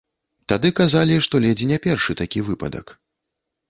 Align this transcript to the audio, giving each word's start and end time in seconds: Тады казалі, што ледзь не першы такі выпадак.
Тады 0.53 0.71
казалі, 0.79 1.19
што 1.27 1.43
ледзь 1.45 1.69
не 1.75 1.81
першы 1.87 2.19
такі 2.25 2.47
выпадак. 2.53 3.01